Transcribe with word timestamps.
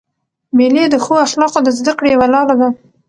مېلې 0.57 0.85
د 0.89 0.95
ښو 1.03 1.13
اخلاقو 1.25 1.59
د 1.63 1.69
زدهکړي 1.79 2.09
یوه 2.15 2.27
لاره 2.33 2.55
ده. 2.59 2.69